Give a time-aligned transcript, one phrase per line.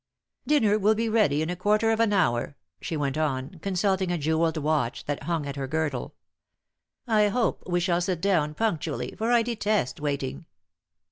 [0.47, 4.17] "Dinner will be ready in a quarter of an hour," she went on, consulting a
[4.17, 6.15] jewelled watch that hung at her girdle.
[7.05, 10.45] "I hope we shall sit down punctually, for I detest waiting."